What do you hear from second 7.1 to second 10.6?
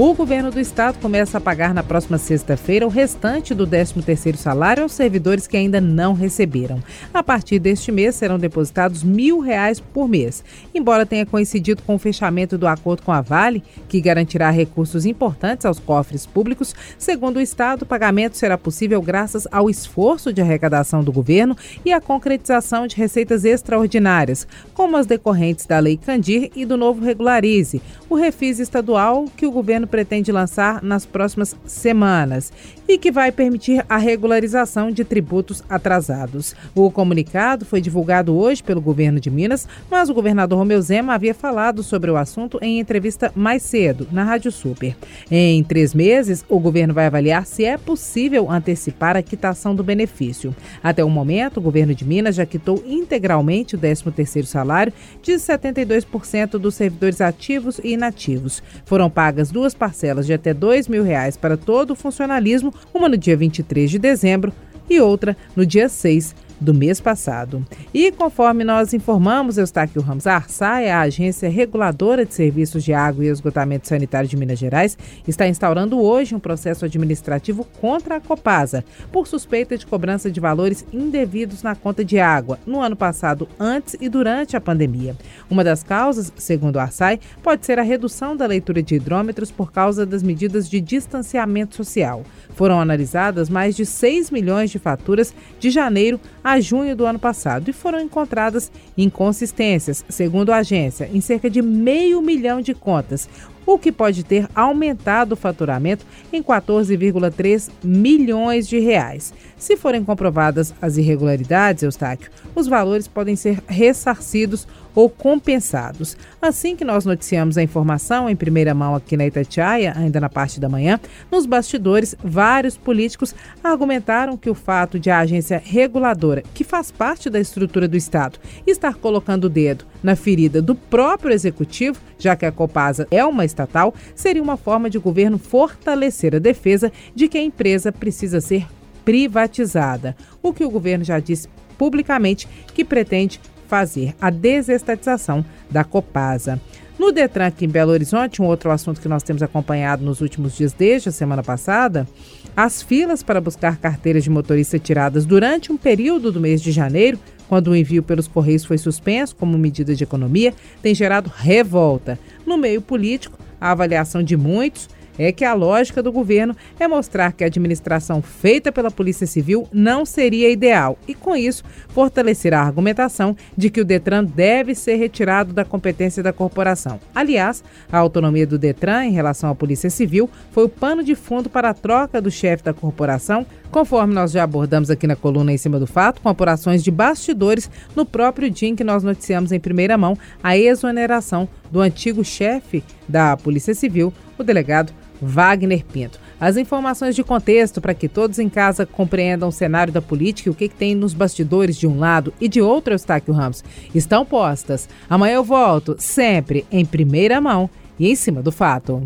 A partir deste mês serão depositados mil reais por mês.